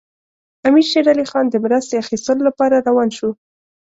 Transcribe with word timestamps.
امیر 0.67 0.85
شېر 0.91 1.05
علي 1.13 1.25
خان 1.31 1.45
د 1.49 1.55
مرستې 1.65 1.95
اخیستلو 2.03 2.41
لپاره 2.49 2.83
روان 2.87 3.09
شو. 3.17 3.29